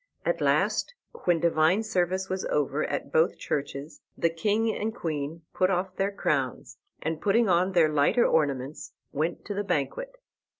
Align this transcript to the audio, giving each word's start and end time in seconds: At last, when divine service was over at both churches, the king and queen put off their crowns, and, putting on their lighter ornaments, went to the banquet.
At 0.25 0.41
last, 0.41 0.95
when 1.25 1.39
divine 1.39 1.83
service 1.83 2.27
was 2.27 2.43
over 2.45 2.83
at 2.83 3.11
both 3.11 3.37
churches, 3.37 4.01
the 4.17 4.31
king 4.31 4.73
and 4.75 4.95
queen 4.95 5.43
put 5.53 5.69
off 5.69 5.95
their 5.95 6.11
crowns, 6.11 6.79
and, 7.03 7.21
putting 7.21 7.47
on 7.47 7.73
their 7.73 7.87
lighter 7.93 8.25
ornaments, 8.25 8.93
went 9.11 9.45
to 9.45 9.53
the 9.53 9.63
banquet. 9.63 10.15